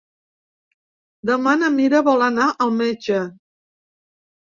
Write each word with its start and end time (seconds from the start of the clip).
Demà 1.31 1.55
na 1.61 1.71
Mira 1.77 2.01
vol 2.09 2.27
anar 2.31 2.51
al 2.67 2.77
metge. 2.83 3.25